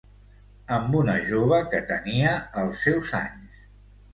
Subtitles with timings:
[0.77, 3.63] Amb una jove que tenia els seus anys.